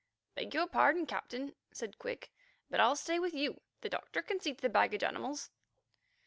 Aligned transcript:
"Beg 0.33 0.55
your 0.55 0.65
pardon, 0.65 1.05
Captain," 1.05 1.53
said 1.71 1.99
Quick, 1.99 2.31
"but 2.71 2.79
I'll 2.79 2.95
stay 2.95 3.19
with 3.19 3.35
you. 3.35 3.61
The 3.81 3.89
doctor 3.89 4.23
can 4.23 4.39
see 4.39 4.55
to 4.55 4.61
the 4.63 4.67
baggage 4.67 5.03
animals." 5.03 5.51